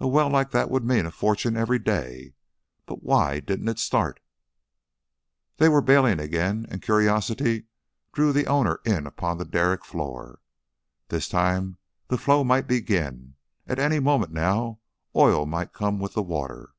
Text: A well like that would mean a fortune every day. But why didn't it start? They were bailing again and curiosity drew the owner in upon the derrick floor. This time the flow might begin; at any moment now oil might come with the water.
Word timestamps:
A 0.00 0.08
well 0.08 0.28
like 0.28 0.50
that 0.50 0.72
would 0.72 0.84
mean 0.84 1.06
a 1.06 1.10
fortune 1.12 1.56
every 1.56 1.78
day. 1.78 2.34
But 2.84 3.04
why 3.04 3.38
didn't 3.38 3.68
it 3.68 3.78
start? 3.78 4.18
They 5.58 5.68
were 5.68 5.80
bailing 5.80 6.18
again 6.18 6.66
and 6.68 6.82
curiosity 6.82 7.66
drew 8.12 8.32
the 8.32 8.48
owner 8.48 8.80
in 8.84 9.06
upon 9.06 9.38
the 9.38 9.44
derrick 9.44 9.84
floor. 9.84 10.40
This 11.10 11.28
time 11.28 11.78
the 12.08 12.18
flow 12.18 12.42
might 12.42 12.66
begin; 12.66 13.36
at 13.68 13.78
any 13.78 14.00
moment 14.00 14.32
now 14.32 14.80
oil 15.14 15.46
might 15.46 15.72
come 15.72 16.00
with 16.00 16.14
the 16.14 16.22
water. 16.22 16.70